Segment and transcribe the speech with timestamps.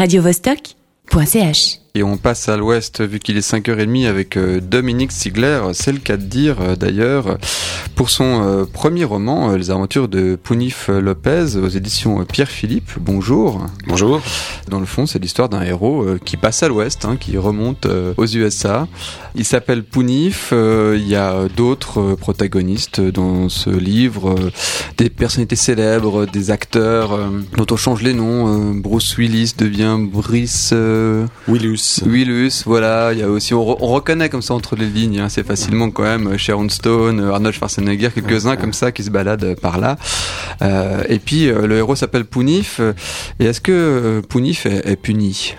[0.00, 1.79] radiovostok.ch.
[1.96, 5.98] Et on passe à l'ouest vu qu'il est 5h30 avec euh, Dominique Sigler, c'est le
[5.98, 7.36] cas de dire euh, d'ailleurs,
[7.96, 12.92] pour son euh, premier roman, Les aventures de Pounif Lopez aux éditions Pierre Philippe.
[13.00, 13.66] Bonjour.
[13.88, 14.22] Bonjour.
[14.68, 18.26] Dans le fond, c'est l'histoire d'un héros qui passe à l'ouest, hein, qui remonte aux
[18.26, 18.86] USA.
[19.34, 24.36] Il s'appelle Pounif, il y a d'autres protagonistes dans ce livre,
[24.96, 27.18] des personnalités célèbres, des acteurs
[27.56, 28.74] dont on change les noms.
[28.74, 30.72] Bruce Willis devient Brice...
[31.48, 31.79] Willus.
[32.04, 33.12] Willus, voilà.
[33.12, 36.02] Il y a aussi, on, reconnaît comme ça entre les lignes, hein, c'est facilement quand
[36.02, 39.96] même Sharon Stone, Arnold Schwarzenegger, quelques-uns comme ça qui se baladent par là.
[40.62, 42.80] Euh, et puis euh, le héros s'appelle Pounif.
[43.38, 45.54] Et est-ce que euh, Pounif est puni?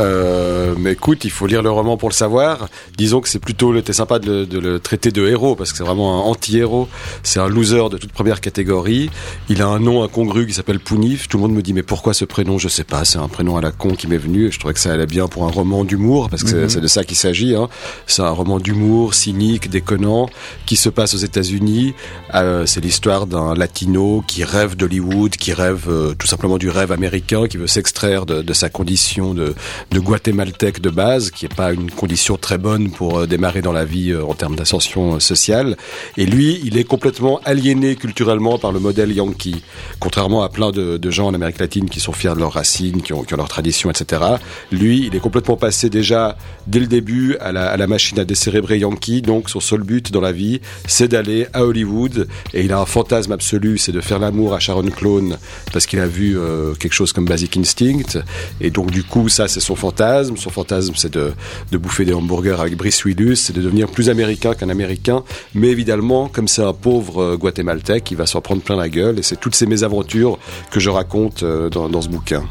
[0.00, 2.68] Euh, mais écoute, il faut lire le roman pour le savoir.
[2.96, 6.20] Disons que c'est plutôt, c'était sympa de le, traiter de héros parce que c'est vraiment
[6.20, 6.88] un anti-héros.
[7.22, 9.10] C'est un loser de toute première catégorie.
[9.48, 11.28] Il a un nom incongru qui s'appelle Pounif.
[11.28, 12.58] Tout le monde me dit mais pourquoi ce prénom?
[12.58, 13.04] Je sais pas.
[13.04, 14.50] C'est un prénom à la con qui m'est venu.
[14.50, 16.82] je trouvais que ça allait bien pour un roman d'humour parce que c'est mhm.
[16.82, 17.54] de ça qu'il s'agit.
[17.54, 17.68] Hein.
[18.06, 20.28] C'est un roman d'humour cynique, déconnant,
[20.66, 21.94] qui se passe aux États-Unis.
[22.34, 26.92] Euh, c'est l'histoire d'un latino qui rêve d'Hollywood, qui rêve euh, tout simplement du rêve
[26.92, 29.54] américain, qui veut s'extraire de, de sa condition de
[29.90, 33.72] de guatémaltèque de base, qui n'est pas une condition très bonne pour euh, démarrer dans
[33.72, 35.76] la vie euh, en termes d'ascension euh, sociale.
[36.16, 39.62] Et lui, il est complètement aliéné culturellement par le modèle yankee,
[39.98, 43.12] contrairement à plein de, gens en Amérique latine qui sont fiers de leurs racines, qui
[43.12, 44.22] ont, qui ont leurs traditions, etc.
[44.70, 48.24] Lui, il est complètement passé déjà dès le début à la, à la machine à
[48.24, 49.20] décérébrer yankee.
[49.20, 52.28] Donc son seul but dans la vie, c'est d'aller à Hollywood.
[52.54, 55.36] Et il a un fantasme absolu, c'est de faire l'amour à Sharon Clone
[55.72, 56.38] parce qu'il a vu
[56.78, 58.22] quelque chose comme Basic Instinct.
[58.60, 60.36] Et donc du coup, ça, c'est son fantasme.
[60.36, 61.32] Son fantasme, c'est de,
[61.72, 65.22] bouffer des hamburgers avec Brice Willus, c'est de devenir plus américain qu'un américain.
[65.54, 69.18] Mais évidemment, comme c'est un pauvre euh, guatémaltèque, il va s'en prendre plein la gueule.
[69.18, 70.38] Et c'est toutes ces mésaventures
[70.70, 72.44] que je raconte euh, dans, ce bouquin.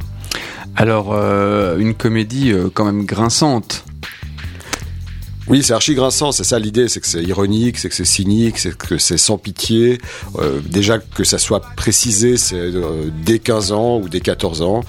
[0.76, 3.86] Alors, euh, une comédie quand même grinçante.
[5.48, 8.58] Oui, c'est archi grinçant, c'est ça l'idée, c'est que c'est ironique, c'est que c'est cynique,
[8.58, 10.00] c'est que c'est sans pitié.
[10.66, 12.72] déjà que ça soit précisé, c'est
[13.26, 14.82] dès 15 ans ou dès 14 ans.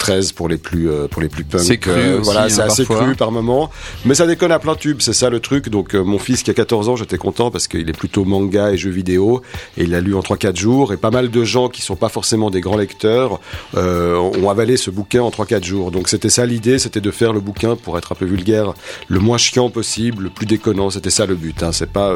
[0.00, 1.60] 13 pour les plus euh, pour les plus punk.
[1.60, 3.70] C'est cru, euh, voilà, c'est hein, assez cru par moment,
[4.04, 5.68] mais ça déconne à plein tube, c'est ça le truc.
[5.68, 8.72] Donc euh, mon fils qui a 14 ans, j'étais content parce qu'il est plutôt manga
[8.72, 9.42] et jeux vidéo
[9.76, 12.08] et il l'a lu en 3-4 jours et pas mal de gens qui sont pas
[12.08, 13.40] forcément des grands lecteurs
[13.74, 15.90] ont avalé ce bouquin en 3-4 jours.
[15.90, 18.72] Donc c'était ça l'idée, c'était de faire le bouquin pour être un peu vulgaire,
[19.08, 20.90] le moins chiant possible, le plus déconnant.
[20.90, 21.62] C'était ça le but.
[21.62, 21.72] Hein.
[21.72, 22.14] C'est pas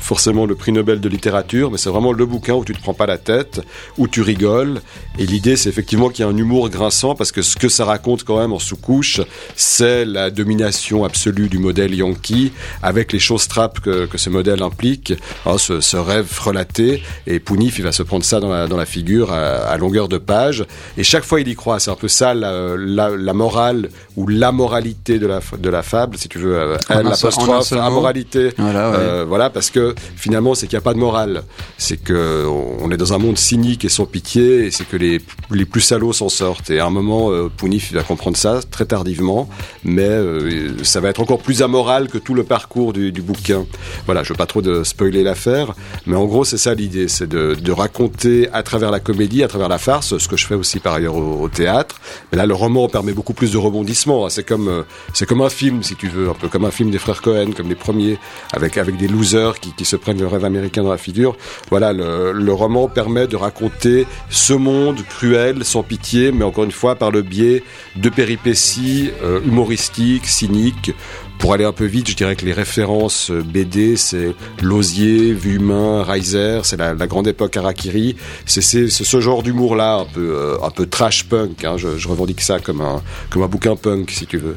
[0.00, 2.94] forcément le prix Nobel de littérature, mais c'est vraiment le bouquin où tu te prends
[2.94, 3.60] pas la tête,
[3.96, 4.80] où tu rigoles.
[5.18, 7.84] Et l'idée, c'est effectivement qu'il y a un humour grinçant parce que ce que ça
[7.84, 9.20] raconte quand même en sous-couche,
[9.56, 12.52] c'est la domination absolue du modèle Yankee
[12.82, 15.14] avec les choses trappes que, ce modèle implique,
[15.46, 17.02] hein, ce, rêve relaté.
[17.26, 20.64] Et Pounif, il va se prendre ça dans la, figure à, longueur de page.
[20.96, 21.80] Et chaque fois, il y croit.
[21.80, 26.28] C'est un peu ça la, morale ou la moralité de la, de la fable, si
[26.28, 26.76] tu veux, euh,
[27.08, 28.50] l'apostrophe, la moralité.
[28.58, 31.42] Euh, voilà, parce que finalement, c'est qu'il n'y a pas de morale.
[31.76, 32.46] C'est que
[32.80, 35.20] on est dans un monde cynique et sans pitié, et c'est que les,
[35.50, 36.70] les plus salauds s'en sortent.
[36.70, 39.48] Et à un moment, euh, Pounif va comprendre ça très tardivement,
[39.84, 43.66] mais euh, ça va être encore plus amoral que tout le parcours du, bouquin.
[44.06, 45.74] Voilà, je veux pas trop de spoiler l'affaire,
[46.06, 49.68] mais en gros, c'est ça l'idée, c'est de, raconter à travers la comédie, à travers
[49.68, 52.00] la farce, ce que je fais aussi par ailleurs au, théâtre.
[52.32, 54.28] Mais là, le roman permet beaucoup plus de rebondissements.
[54.28, 54.82] C'est comme euh,
[55.12, 57.68] c'est comme un film, si tu veux, un peu comme un film frères Cohen, comme
[57.68, 58.18] les premiers,
[58.52, 61.36] avec avec des losers qui, qui se prennent le rêve américain dans la figure.
[61.70, 66.96] Voilà, le, roman permet de raconter ce monde cruel, sans pitié, mais encore une fois
[66.96, 67.62] par le biais
[67.96, 70.92] de péripéties euh, humoristiques, cyniques.
[71.38, 75.56] Pour aller un peu vite, je dirais que les références euh, BD, c'est Losier, Vue
[75.56, 78.16] Humain, Reiser, c'est la, grande époque Harakiri.
[78.44, 81.64] C'est ce genre d'humour-là, un peu, euh, un peu trash punk.
[81.64, 81.76] Hein.
[81.76, 84.56] Je, revendique ça comme un, comme un bouquin punk, si tu veux.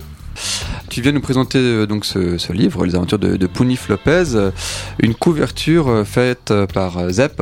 [0.90, 4.52] Tu viens nous présenter donc ce, livre, Les aventures de, de Pounif Lopez,
[5.00, 7.42] une couverture faite par Zep.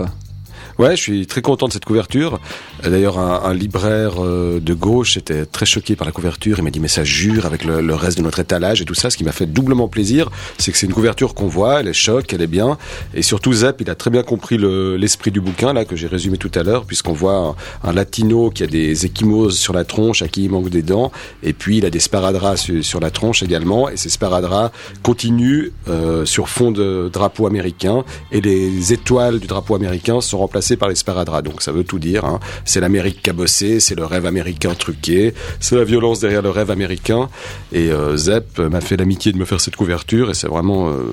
[0.79, 2.39] Ouais, je suis très content de cette couverture.
[2.85, 6.57] D'ailleurs, un, libraire euh, de gauche était très choqué par la couverture.
[6.57, 9.09] Il m'a dit mais ça jure avec le, reste de notre étalage et tout ça.
[9.09, 11.93] Ce qui m'a fait doublement plaisir, c'est que c'est une couverture qu'on voit, elle est
[11.93, 12.77] choc, elle est bien.
[13.13, 16.37] Et surtout, Zep, il a très bien compris l'esprit du bouquin là que j'ai résumé
[16.37, 20.29] tout à l'heure, puisqu'on voit un, latino qui a des échymoses sur la tronche, à
[20.29, 21.11] qui il manque des dents,
[21.43, 23.89] et puis il a des sparadraps sur, la tronche également.
[23.89, 24.73] Et ces sparadraps
[25.03, 30.68] continuent euh, sur fond de drapeau américain, et les étoiles du drapeau américain sont remplacées
[30.77, 32.25] par les sparadraps, donc ça veut tout dire.
[32.25, 32.39] Hein.
[32.65, 37.29] C'est l'Amérique cabossée, c'est le rêve américain truqué, c'est la violence derrière le rêve américain.
[37.71, 41.11] Et euh, Zep m'a fait l'amitié de me faire cette couverture et c'est vraiment euh,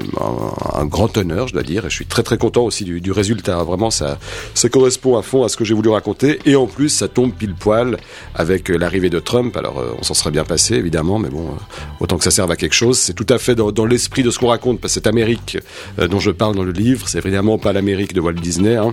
[0.75, 1.87] un, grand honneur, je dois dire.
[1.87, 3.63] Et je suis très très content aussi du, résultat.
[3.63, 4.19] Vraiment, ça,
[4.71, 6.39] correspond à fond à ce que j'ai voulu raconter.
[6.45, 7.97] Et en plus, ça tombe pile poil
[8.35, 9.57] avec l'arrivée de Trump.
[9.57, 11.49] Alors, on s'en serait bien passé évidemment, mais bon,
[12.01, 12.99] autant que ça serve à quelque chose.
[12.99, 15.59] C'est tout à fait dans, l'esprit de ce qu'on raconte, parce que cette Amérique
[15.99, 18.77] dont je parle dans le livre, c'est évidemment pas l'Amérique de Walt Disney.
[18.77, 18.93] Hein.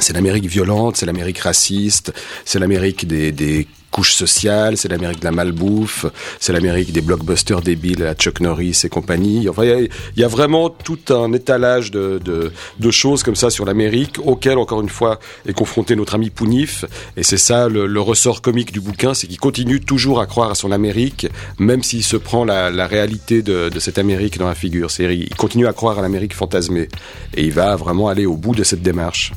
[0.00, 2.12] C'est l'Amérique violente, c'est l'Amérique raciste,
[2.44, 6.06] c'est l'Amérique des, des couche sociale, c'est l'Amérique de la malbouffe,
[6.38, 9.48] c'est l'Amérique des blockbusters débiles à Chuck Norris et compagnie.
[9.48, 12.50] Enfin, il y, a vraiment tout un étalage de,
[12.90, 16.84] choses comme ça sur l'Amérique, auquel, encore une fois, est confronté notre ami Pounif.
[17.16, 20.54] Et c'est ça le, ressort comique du bouquin, c'est qu'il continue toujours à croire à
[20.54, 21.26] son Amérique,
[21.58, 24.88] même s'il se prend la, réalité de, cette Amérique dans la figure.
[24.98, 26.88] Il continue à croire à l'Amérique fantasmée.
[27.36, 29.32] Et il va vraiment aller au bout de cette démarche.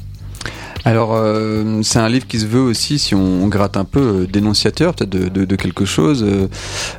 [0.86, 4.28] Alors, euh, c'est un livre qui se veut aussi, si on, gratte un peu, euh,
[4.28, 6.48] dénonciateur peut-être de, de, de, quelque chose, euh,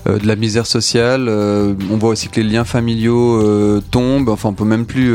[0.06, 1.26] euh de la misère sociale.
[1.28, 4.30] Euh, on voit aussi que les liens familiaux euh, tombent.
[4.30, 5.14] Enfin, on peut même plus.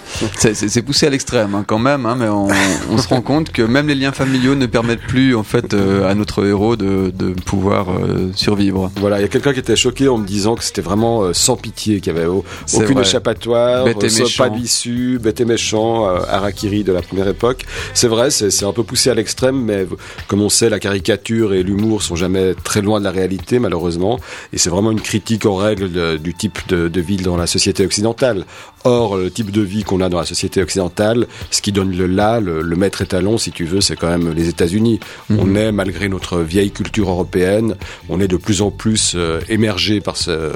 [0.36, 2.48] c'est poussé à l'extrême hein, quand même, hein, mais on,
[2.90, 6.14] on, se rend compte que même les liens familiaux ne permettent plus en fait à
[6.14, 7.86] notre héros de, de pouvoir
[8.34, 8.90] survivre.
[8.96, 11.56] Voilà, il y a quelqu'un qui était choqué en me disant que c'était vraiment sans
[11.56, 13.02] pitié, qu'il y avait aucune vrai.
[13.02, 13.86] échappatoire,
[14.36, 17.64] pas d'issue, bête et méchant, Harakiri de la première époque.
[17.94, 19.86] C'est c'est vrai, c'est un peu poussé à l'extrême, mais
[20.28, 24.18] comme on sait, la caricature et l'humour sont jamais très loin de la réalité, malheureusement.
[24.52, 27.84] Et c'est vraiment une critique en règle du type de, de vie dans la société
[27.84, 28.46] occidentale.
[28.84, 32.06] Or, le type de vie qu'on a dans la société occidentale, ce qui donne le
[32.06, 35.00] là, le, maître étalon, si tu veux, c'est quand même les États-Unis.
[35.30, 35.38] Mhm.
[35.40, 37.74] On est, malgré notre vieille culture européenne,
[38.08, 40.52] on est de plus en plus euh, émergé par, ce,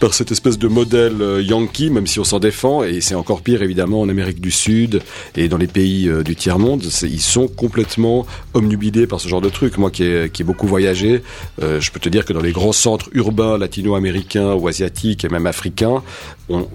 [0.00, 2.82] par cette espèce de modèle euh, yankee, même si on s'en défend.
[2.82, 5.00] Et c'est encore pire, évidemment, en Amérique du Sud
[5.36, 6.82] et dans les pays euh, du tiers-monde.
[7.02, 9.78] Ils sont complètement omnubilés par ce genre de truc.
[9.78, 11.22] Moi qui ai, qui ai beaucoup voyagé,
[11.60, 15.46] je peux te dire que dans les grands centres urbains latino-américains ou asiatiques et même
[15.46, 16.02] africains,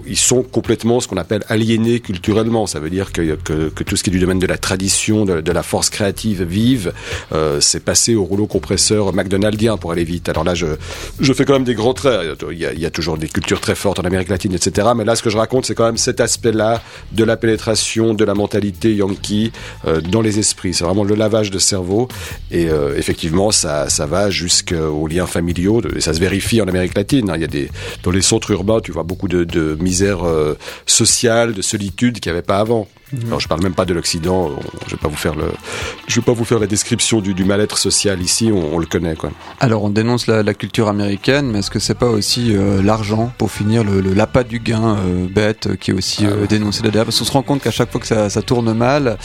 [0.05, 2.67] ils sont complètement ce qu'on appelle aliénés culturellement.
[2.67, 5.51] Ça veut dire que, que, tout ce qui est du domaine de la tradition, de,
[5.51, 6.93] la force créative vive,
[7.31, 10.29] euh, c'est passé au rouleau compresseur McDonaldien pour aller vite.
[10.29, 10.67] Alors là, je,
[11.19, 12.43] je fais quand même des grands traits.
[12.51, 14.89] Il y, a, il y a toujours des cultures très fortes en Amérique latine, etc.
[14.95, 16.81] Mais là, ce que je raconte, c'est quand même cet aspect-là
[17.11, 19.51] de la pénétration, de la mentalité yankee
[19.85, 20.73] euh, dans les esprits.
[20.73, 22.07] C'est vraiment le lavage de cerveau.
[22.51, 25.81] Et euh, effectivement, ça, ça va jusqu'aux liens familiaux.
[25.95, 27.29] Et ça se vérifie en Amérique latine.
[27.29, 27.33] Hein.
[27.35, 27.69] Il y a des,
[28.03, 30.19] dans les centres urbains, tu vois beaucoup de, de misère
[30.85, 32.87] sociale, de solitude qu'il n'y avait pas avant.
[33.13, 33.27] Mhm.
[33.27, 34.51] Alors je parle même pas de l'Occident.
[34.85, 35.45] Je vais pas vous faire le,
[36.07, 38.51] je vais pas vous faire la description du, du mal-être social ici.
[38.53, 39.31] On, on, le connaît quoi.
[39.59, 43.31] Alors on dénonce la, la culture américaine, mais est-ce que c'est pas aussi euh, l'argent
[43.37, 47.05] pour finir le, le l'appât du gain euh, bête qui est aussi ah dénoncé derrière
[47.05, 49.17] Parce qu'on se rend compte qu'à chaque fois que ça, ça tourne mal,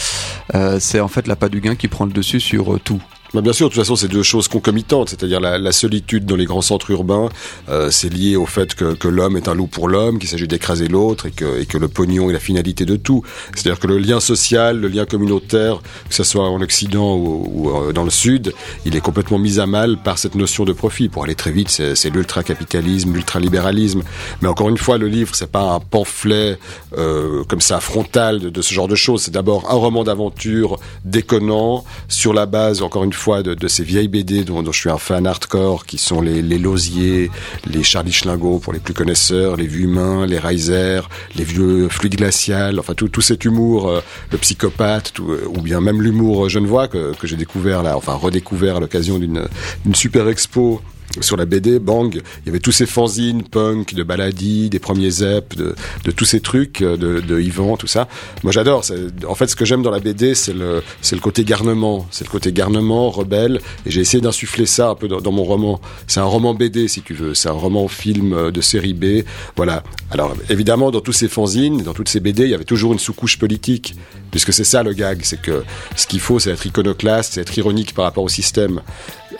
[0.79, 3.03] c'est en fait l'appât du gain qui prend le dessus sur tout.
[3.35, 6.37] Bah bien sûr, de toute façon, c'est deux choses concomitantes, c'est-à-dire la, la, solitude dans
[6.37, 7.31] les grands centres urbains,
[7.71, 10.47] euh, c'est lié au fait que, que l'homme est un loup pour l'homme, qu'il s'agit
[10.47, 13.23] d'écraser l'autre et que, et que le pognon est la finalité de tout.
[13.55, 15.81] C'est-à-dire que le lien social, le lien communautaire,
[16.11, 18.53] que ce soit en Occident ou, ou euh, dans le Sud,
[18.85, 21.09] il est complètement mis à mal par cette notion de profit.
[21.09, 24.03] Pour aller très vite, c'est l'ultra-capitalisme, l'ultra-libéralisme.
[24.43, 26.59] Mais encore une fois, le livre, c'est pas un pamphlet
[26.99, 29.23] euh, comme ça frontal de, de ce genre de choses.
[29.23, 33.85] C'est d'abord un roman d'aventure déconnant sur la base, encore une fois, fois de, ces
[33.85, 38.59] vieilles BD dont, je suis un fan hardcore, qui sont les, les les Charlie Schlingo
[38.59, 41.03] pour les plus connaisseurs, les Vues Humains, les Reiser,
[41.37, 44.01] les vieux Fluides Glacial, enfin tout, tout cet humour, euh,
[44.33, 48.79] le psychopathe, euh, ou bien même l'humour genevois que, que j'ai découvert là, enfin redécouvert
[48.79, 49.47] à l'occasion d'une
[49.95, 50.81] super expo
[51.21, 55.11] sur la BD, bang, il y avait tous ces fanzines punk, de baladie, des premiers
[55.11, 58.09] zep, de, de tous ces trucs, euh, de, de Yvan, tout ça.
[58.43, 58.85] Moi j'adore.
[59.29, 62.07] En fait, ce que j'aime dans la BD, c'est le, c'est le côté garnement.
[62.11, 63.61] C'est le côté garnement, rebelle.
[63.87, 65.81] Et j'ai essayé d'insuffler ça un peu dans, dans mon roman.
[66.07, 67.35] C'est un roman BD, si tu veux.
[67.35, 69.25] C'est un roman film euh, de série B.
[69.57, 69.83] Voilà.
[70.11, 72.99] Alors, évidemment, dans tous ces fanzines, dans toutes ces BD, il y avait toujours une
[72.99, 73.95] sous-couche politique.
[74.31, 75.21] Puisque c'est ça le gag.
[75.25, 75.63] C'est que
[75.95, 78.81] ce qu'il faut, c'est être iconoclaste, c'est être ironique par rapport au système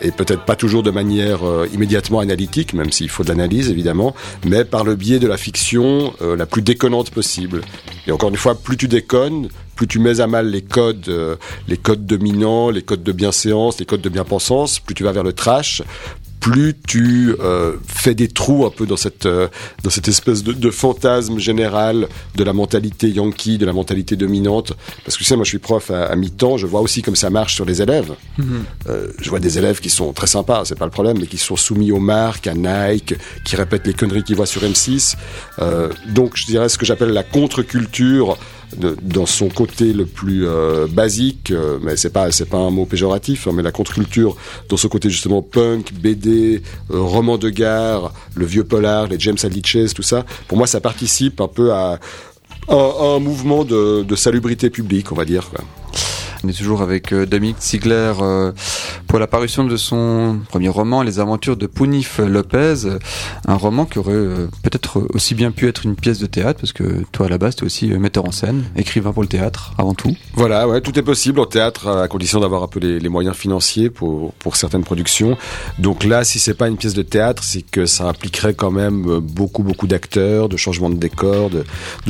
[0.03, 4.15] et peut-être pas toujours de manière euh, immédiatement analytique, même s'il faut de l'analyse évidemment,
[4.45, 7.63] mais par le biais de la fiction euh, la plus déconnante possible.
[8.07, 11.37] Et encore une fois, plus tu déconnes, plus tu mets à mal les codes, euh,
[11.69, 15.23] les codes dominants, les codes de bienséance, les codes de bien-pensance, plus tu vas vers
[15.23, 15.83] le trash,
[16.43, 19.47] plus tu euh, fais des trous un peu dans cette euh,
[19.85, 24.73] dans cette espèce de, de, fantasme général de la mentalité yankee, de la mentalité dominante.
[25.05, 27.15] Parce que tu sais, moi je suis prof à, à mi-temps, je vois aussi comme
[27.15, 28.13] ça marche sur les élèves.
[28.39, 28.91] Mm -hmm.
[28.91, 31.39] euh, je vois des élèves qui sont très sympas, c'est pas le problème, mais qui
[31.39, 33.15] sont soumis aux marques, à Nike,
[33.47, 35.15] qui répètent les conneries qu'ils voient sur M6.
[35.61, 38.29] Euh, donc je dirais ce que j'appelle la contre-culture
[38.77, 43.47] dans son côté le plus euh, basique, euh, mais c'est pas pas un mot péjoratif,
[43.47, 44.37] hein, mais la contre-culture
[44.69, 49.63] dans son côté justement punk, BD, roman de gare, le vieux polar, les James Hadley
[49.95, 50.25] tout ça.
[50.49, 51.99] Pour moi, ça participe un peu à,
[52.69, 55.51] un mouvement de, salubrité publique, on va dire.
[56.45, 58.51] On est toujours avec euh, Dominique Ziegler euh,
[59.07, 62.99] pour la parution de son premier roman, Les aventures de Punif Lopez,
[63.47, 66.73] un roman qui aurait euh, peut-être aussi bien pu être une pièce de théâtre, parce
[66.73, 69.73] que toi à la base tu es aussi metteur en scène, écrivain pour le théâtre
[69.79, 70.17] avant tout.
[70.35, 74.33] Voilà, tout est possible en théâtre à condition d'avoir un peu les, moyens financiers pour,
[74.35, 75.37] pour certaines productions.
[75.79, 79.21] Donc là, si c'est pas une pièce de théâtre, c'est que ça impliquerait quand même
[79.21, 81.65] beaucoup beaucoup d'acteurs, de changements de décor, de,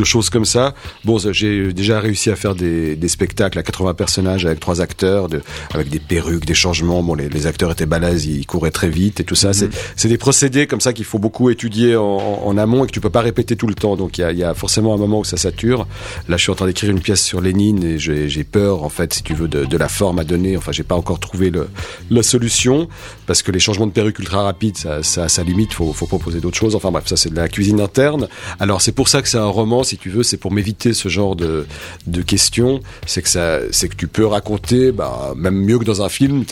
[0.04, 0.74] choses comme ça.
[1.04, 5.42] Bon, j'ai déjà réussi à faire des spectacles à 80 personnes avec trois acteurs, de,
[5.74, 7.02] avec des perruques, des changements.
[7.02, 9.52] Bon, les, les acteurs étaient balèzes, ils couraient très vite et tout ça.
[9.52, 9.66] C'est
[10.04, 10.10] mhm.
[10.10, 13.10] des procédés comme ça qu'il faut beaucoup étudier en, en, amont et que tu peux
[13.10, 13.96] pas répéter tout le temps.
[13.96, 15.86] Donc il y a, y a, forcément un moment où ça sature.
[16.28, 19.14] Là, je suis en train d'écrire une pièce sur Lénine et j'ai peur, en fait,
[19.14, 20.56] si tu veux, de, de, la forme à donner.
[20.56, 21.68] Enfin, j'ai pas encore trouvé le,
[22.10, 22.88] la solution
[23.26, 25.72] parce que les changements de perruque ultra rapides, ça, ça, ça limite.
[25.72, 26.74] Faut, faut proposer d'autres choses.
[26.74, 28.28] Enfin bref, ça c'est de la cuisine interne.
[28.60, 30.22] Alors c'est pour ça que c'est un roman, si tu veux.
[30.22, 31.66] C'est pour m'éviter ce genre de,
[32.06, 32.80] de questions.
[33.06, 36.44] C'est que ça, c'est que tu peux raconter, bah, même mieux que dans un film.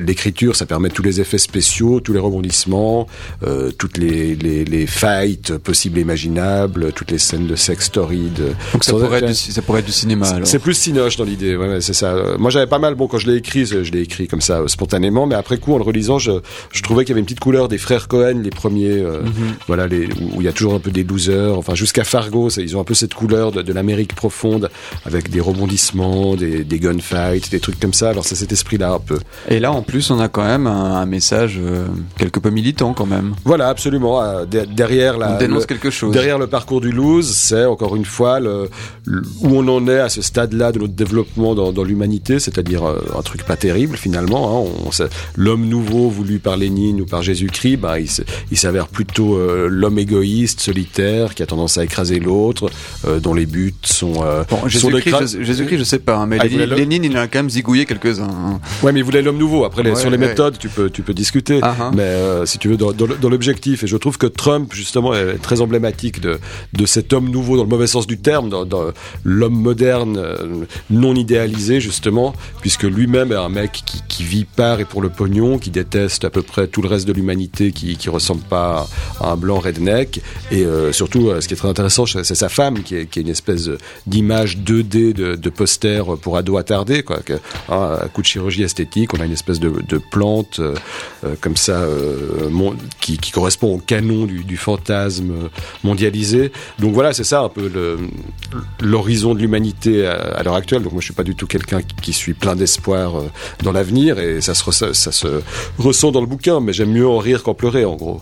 [0.00, 3.06] L'écriture, ça permet tous les effets spéciaux, tous les rebondissements,
[3.44, 8.30] euh, toutes les, les, les, fights possibles et imaginables, toutes les scènes de sex story.
[8.36, 8.52] De...
[8.72, 10.26] Donc ça pourrait, être du, ça pourrait être du cinéma.
[10.44, 11.56] C'est plus cinoche dans l'idée.
[11.56, 12.14] Ouais, c'est ça.
[12.38, 12.94] Moi, j'avais pas mal.
[12.94, 15.78] Bon, quand je l'ai écrit, je l'ai écrit comme ça spontanément, mais après coup, en
[15.78, 16.32] le relisant, je,
[16.72, 18.90] je trouvais qu'il y avait une petite couleur des frères Cohen, les premiers.
[18.90, 19.54] Euh, mhm.
[19.66, 21.56] Voilà, les, où il y a toujours un peu des losers.
[21.56, 24.70] Enfin, jusqu'à Fargo, ils ont un peu cette couleur de, de l'Amérique profonde,
[25.04, 27.05] avec des rebondissements, des, des gunfights,
[27.50, 28.10] des trucs comme ça.
[28.10, 29.18] Alors c'est cet esprit-là un peu.
[29.48, 31.86] Et là, en plus, on a quand même un, message euh,
[32.18, 33.34] quelque peu militant quand même.
[33.44, 34.22] Voilà, absolument.
[34.22, 36.12] Euh, derrière la, on dénonce quelque chose.
[36.12, 38.68] Derrière le parcours du lose, c'est encore une fois le,
[39.06, 43.00] où on en est à ce stade-là de notre développement dans, dans l'humanité, c'est-à-dire euh,
[43.16, 44.66] un truc pas terrible finalement.
[44.66, 45.06] Hein.
[45.36, 51.34] L'homme nouveau voulu par Lénine ou par Jésus-Christ, bah, il s'avère plutôt l'homme égoïste, solitaire,
[51.34, 52.70] qui a tendance à écraser l'autre,
[53.22, 54.24] dont les buts sont.
[54.48, 57.86] Bon, Jésus-Christ, je, je sais pas, hein, mais ah, Lénine, il a quand même zigouillé
[57.86, 58.24] quelques-uns.
[58.24, 58.60] Hein.
[58.82, 59.64] Ouais, mais il voulait l'homme nouveau.
[59.64, 61.60] Après, sur les méthodes, tu peux, tu peux discuter.
[61.62, 61.90] Ah, ah.
[61.94, 65.38] mais euh, si tu veux, dans, dans l'objectif, et je trouve que Trump, justement, est
[65.38, 66.38] très emblématique de,
[66.72, 68.92] de cet homme nouveau dans le mauvais sens du terme, dans, dans
[69.24, 74.80] l'homme moderne, euh, non idéalisé, justement, puisque lui-même est un mec qui, qui, vit par
[74.80, 77.96] et pour le pognon, qui déteste à peu près tout le reste de l'humanité, qui,
[77.96, 78.88] qui ressemble pas
[79.20, 80.20] à un blanc redneck.
[80.50, 83.22] Et euh, surtout, ce qui est très intéressant, c'est sa femme, qui est, qui est
[83.22, 83.70] une espèce
[84.06, 87.20] d'image 2D de, de poster pour ado quoi.
[87.68, 90.74] Hein, coup de chirurgie esthétique, on a une espèce de, plante euh,
[91.24, 92.50] euh, comme ça euh,
[93.00, 95.50] qui, correspond au canon du, du fantasme
[95.84, 96.52] mondialisé.
[96.78, 97.70] Donc voilà, c'est ça un peu
[98.80, 100.82] l'horizon de l'humanité à, l'heure actuelle.
[100.82, 103.22] Donc moi, je suis pas du tout quelqu'un qui, qui, suis plein d'espoir
[103.62, 105.42] dans l'avenir et ça se, ça se
[105.78, 108.20] ressent dans le bouquin, mais j'aime mieux en rire qu'en pleurer, en gros.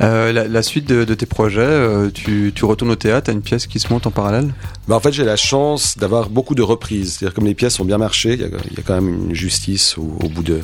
[0.00, 3.78] Euh, la, suite de, tes projets, euh, tu, retournes au théâtre, à une pièce qui
[3.78, 4.52] se monte en parallèle?
[4.88, 7.14] Bah En fait, j'ai la chance d'avoir beaucoup de reprises.
[7.14, 10.28] C'est-à-dire comme les pièces ont bien marché, il y, a, quand même une justice au,
[10.28, 10.60] bout de,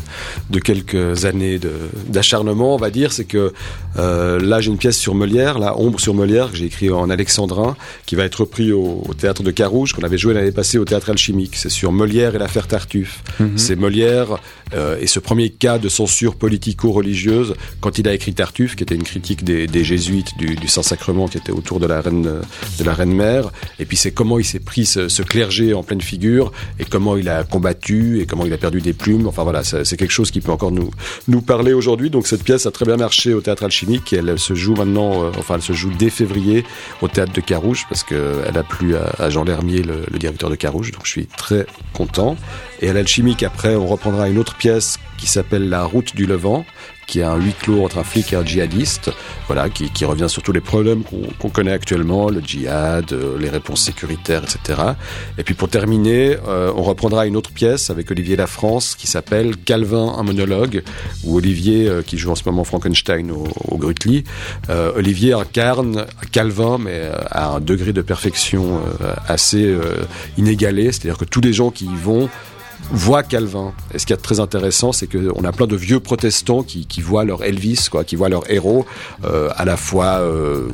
[0.50, 1.60] de, quelques années
[2.08, 3.12] d'acharnement, on va dire.
[3.12, 3.52] C'est que
[3.98, 7.08] euh, là, j'ai une pièce sur Molière, la Ombre sur Molière, que j'ai écrit en
[7.08, 10.84] alexandrin, qui va être repris au, théâtre de Carouge, qu'on avait joué l'année passée au
[10.84, 11.56] théâtre alchimique.
[11.56, 13.22] C'est sur Molière et l'affaire Tartuffe.
[13.38, 13.58] Mhm.
[13.58, 14.38] C'est Molière
[15.00, 19.02] et ce premier cas de censure politico-religieuse quand il a écrit Tartuffe, qui était une
[19.02, 22.22] critique des, des jésuites du, du Saint-Sacrement qui était autour de la reine
[22.78, 23.50] de la reine mère.
[23.78, 27.16] Et puis c'est comment il s'est pris ce, ce, clergé en pleine figure et comment
[27.16, 29.26] il a combattu et comment il a perdu des plumes.
[29.26, 30.90] Enfin voilà, c'est quelque chose qui peut encore nous
[31.28, 32.10] nous parler aujourd'hui.
[32.10, 35.24] Donc cette pièce a très bien marché au théâtre alchimique et elle se joue maintenant,
[35.24, 36.64] euh, enfin elle se joue dès février
[37.02, 40.18] au théâtre de Carouge parce que elle a plu à, à Jean Lermier, le, le
[40.18, 40.92] directeur de Carouge.
[40.92, 42.36] Donc je suis très content.
[42.82, 46.66] Et à l'alchimique après, on reprendra une autre pièce qui s'appelle La route du Levant
[47.10, 49.10] qui est un huis clos entre un flic et un djihadiste,
[49.48, 53.82] voilà, qui, revient sur tous les problèmes qu'on connaît actuellement, le djihad, euh, les réponses
[53.82, 54.80] sécuritaires, etc.
[55.36, 59.56] Et puis pour terminer, euh, on reprendra une autre pièce avec Olivier Lafrance qui s'appelle
[59.56, 60.84] Calvin, un monologue,
[61.24, 64.22] où Olivier, euh, qui joue en ce moment Frankenstein au, au Grutli,
[64.94, 68.80] Olivier incarne Calvin, mais à un degré de perfection
[69.26, 69.74] assez
[70.38, 72.28] inégalé, c'est-à-dire que tous les gens qui y vont
[72.90, 73.72] voit Calvin.
[73.94, 77.24] Et ce qui est très intéressant, c'est qu'on a plein de vieux protestants qui, voient
[77.24, 78.86] leur Elvis, quoi, qui voient leur héros,
[79.24, 80.68] euh, à la fois euh,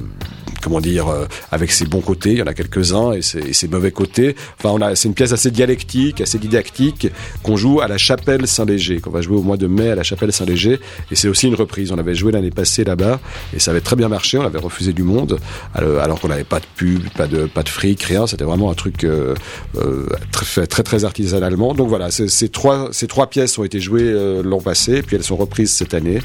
[0.67, 1.07] comment dire,
[1.53, 4.35] avec ses bons côtés, il y en a quelques-uns, et ses, mauvais côtés.
[4.59, 7.07] Enfin, on a, c'est une pièce assez dialectique, assez didactique,
[7.45, 10.03] qu'on joue à la Chapelle Saint-Léger, qu'on va jouer au mois de mai à la
[10.03, 10.81] Chapelle Saint-Léger,
[11.13, 11.93] et c'est aussi une reprise.
[11.93, 13.21] On avait joué l'année passée là-bas,
[13.55, 14.39] et ça avait très bien marché.
[14.39, 15.39] On avait refusé du monde,
[15.75, 18.27] alors qu'on n'avait pas de pub, pas de pas de fric, rien.
[18.27, 19.35] C'était vraiment un truc euh,
[19.77, 21.75] euh, très, très très artisanalement.
[21.75, 25.23] Donc voilà, ces trois ces trois pièces ont été jouées euh, l'an passé, puis elles
[25.23, 26.21] sont reprises cette année.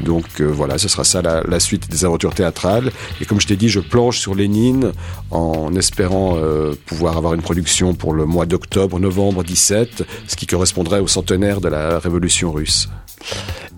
[0.00, 2.90] Donc euh, voilà, ce sera ça la, la, suite des aventures théâtrales.
[3.20, 4.92] Et comme je t'ai dit, je planche sur Lénine
[5.30, 10.46] en espérant euh, pouvoir avoir une production pour le mois d'octobre, novembre 17, ce qui
[10.46, 12.88] correspondrait au centenaire de la révolution russe.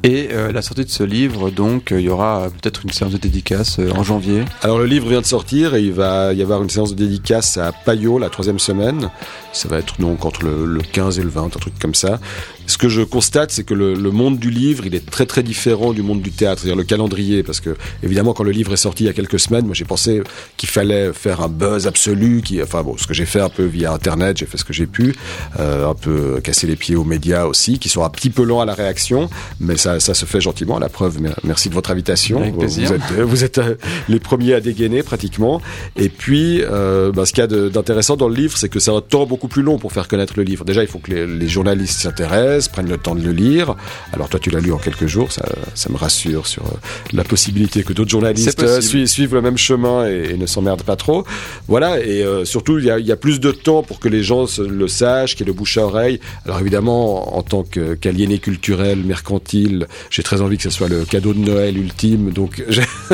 [0.05, 3.11] Et euh, la sortie de ce livre, donc, euh, il y aura peut-être une séance
[3.11, 4.45] de dédicace euh, en janvier.
[4.63, 7.57] Alors le livre vient de sortir et il va y avoir une séance de dédicace
[7.57, 9.11] à Payot la troisième semaine.
[9.53, 12.21] Ça va être donc entre le, le 15 et le 20, un truc comme ça
[12.69, 15.95] ce que je constate, c'est que le, monde du livre, il est très très différent
[15.95, 19.05] du monde du théâtre, c'est-à-dire le calendrier, parce que évidemment quand le livre est sorti
[19.05, 20.23] il y a quelques semaines, moi j'ai pensé
[20.59, 23.65] qu'il fallait faire un buzz absolu, qui, enfin bon, ce que j'ai fait un peu
[23.65, 25.15] via Internet, j'ai fait ce que j'ai pu,
[25.59, 28.67] un peu casser les pieds aux médias aussi, qui sont un petit peu lents à
[28.67, 29.28] la réaction,
[29.61, 30.77] mais ça, ça se fait gentiment.
[30.77, 32.41] À la preuve, merci de votre invitation.
[32.41, 32.89] Avec plaisir.
[32.89, 33.75] Vous êtes, vous êtes euh,
[34.09, 35.61] les premiers à dégainer pratiquement.
[35.97, 38.91] Et puis, euh, bah, ce qu'il y a d'intéressant dans le livre, c'est que c'est
[38.91, 40.65] un temps beaucoup plus long pour faire connaître le livre.
[40.65, 43.75] Déjà, il faut que les, les journalistes s'intéressent prennent le temps de le lire.
[44.13, 45.45] Alors toi, tu l'as lu en quelques jours, ça,
[45.75, 46.77] ça me rassure sur euh,
[47.13, 50.97] la possibilité que d'autres journalistes suivent, suivent, le même chemin et, et ne s'emmerdent pas
[50.97, 51.25] trop.
[51.67, 54.09] Voilà, et euh, surtout, il y, a, il y, a, plus de temps pour que
[54.09, 56.21] les gens se, le sachent, qu'il y ait le bouche à oreille.
[56.45, 61.05] Alors évidemment, en, en tant qu'aliéné culturel, mercantile, j'ai très envie que ce soit le
[61.05, 62.65] cadeau de Noël ultime, donc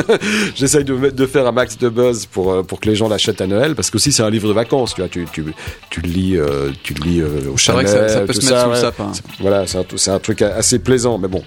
[0.55, 3.47] j'essaye de, de, faire un max de buzz pour, pour que les gens l'achètent à
[3.47, 5.43] Noël, parce que aussi c'est un livre de vacances, tu vois, tu, tu,
[5.89, 6.37] tu le lis,
[6.83, 8.75] tu le lis au Chanel, ça, ça peut se mettre ça, sous ouais.
[8.75, 9.11] le sapin.
[9.39, 11.17] Voilà, c'est un, un, truc assez plaisant.
[11.17, 11.43] Mais bon,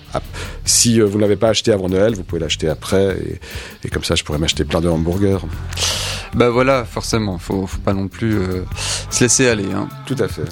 [0.65, 3.17] si euh, vous ne l'avez pas acheté avant Noël, vous pouvez l'acheter après.
[3.19, 5.39] Et, et, comme ça, je pourrais m'acheter plein de hamburgers.
[6.35, 8.65] Bah voilà, forcément, faut, faut pas non plus euh,
[9.11, 9.73] se laisser aller.
[9.75, 9.89] Hein.
[10.07, 10.43] Tout à fait.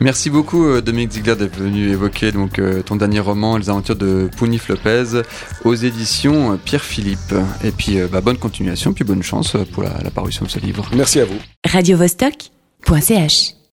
[0.00, 3.96] Merci beaucoup euh, Dominique Ziegler d'être venu évoquer donc euh, ton dernier roman, Les aventures
[3.96, 5.22] de Pounif Lopez,
[5.64, 7.34] aux éditions Pierre Philippe.
[7.64, 10.88] Et puis bah, bonne continuation, puis bonne chance pour la, la parution de ce livre.
[10.94, 11.38] Merci à vous.
[11.64, 12.50] Radio -Vostok
[13.00, 13.61] .ch